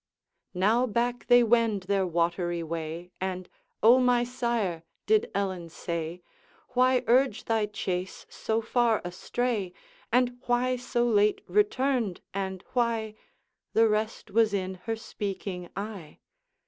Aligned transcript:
Now 0.55 0.87
back 0.87 1.27
they 1.27 1.43
wend 1.43 1.83
their 1.83 2.07
watery 2.07 2.63
way, 2.63 3.11
And, 3.21 3.47
'O 3.83 3.99
my 3.99 4.23
sire!' 4.23 4.81
did 5.05 5.29
Ellen 5.35 5.69
say, 5.69 6.23
'Why 6.69 7.03
urge 7.05 7.45
thy 7.45 7.67
chase 7.67 8.25
so 8.27 8.61
far 8.61 9.03
astray? 9.05 9.73
And 10.11 10.41
why 10.47 10.75
so 10.75 11.05
late 11.05 11.41
returned? 11.47 12.19
And 12.33 12.63
why' 12.73 13.13
The 13.75 13.87
rest 13.87 14.31
was 14.31 14.55
in 14.55 14.79
her 14.89 14.95
speaking 14.95 15.69
eye. 15.75 16.17